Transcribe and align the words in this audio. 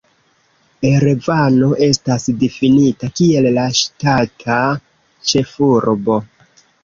Erevano 0.91 1.67
estas 1.87 2.25
difinita 2.43 3.09
kiel 3.19 3.49
la 3.59 3.65
ŝtata 3.81 4.57
ĉefurbo. 5.33 6.19